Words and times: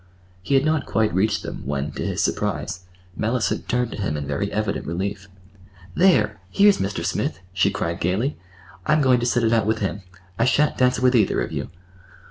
He 0.41 0.55
had 0.55 0.65
not 0.65 0.87
quite 0.87 1.13
reached 1.13 1.43
them 1.43 1.61
when, 1.63 1.91
to 1.91 2.03
his 2.03 2.23
surprise, 2.23 2.85
Mellicent 3.15 3.67
turned 3.69 3.91
to 3.91 4.01
him 4.01 4.17
in 4.17 4.25
very 4.25 4.51
evident 4.51 4.87
relief. 4.87 5.27
"There, 5.93 6.39
here's 6.49 6.79
Mr. 6.79 7.05
Smith," 7.05 7.39
she 7.53 7.69
cried 7.69 7.99
gayly. 7.99 8.35
"I'm 8.87 9.01
going 9.01 9.19
to 9.19 9.27
sit 9.27 9.43
it 9.43 9.53
out 9.53 9.67
with 9.67 9.77
him. 9.77 10.01
I 10.39 10.45
shan't 10.45 10.75
dance 10.79 10.97
it 10.97 11.03
with 11.03 11.15
either 11.15 11.39
of 11.39 11.51
you." 11.51 11.69